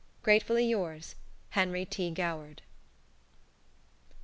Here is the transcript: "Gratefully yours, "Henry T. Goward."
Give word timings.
"Gratefully 0.23 0.65
yours, 0.67 1.13
"Henry 1.51 1.85
T. 1.85 2.09
Goward." 2.09 2.63